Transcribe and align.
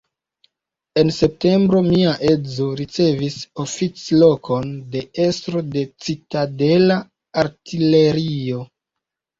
En 1.01 1.11
septembro 1.17 1.81
mia 1.89 2.13
edzo 2.31 2.71
ricevis 2.81 3.37
oficlokon 3.67 4.75
de 4.97 5.05
estro 5.29 5.65
de 5.77 5.89
citadela 6.09 7.01
artilerio. 7.47 8.69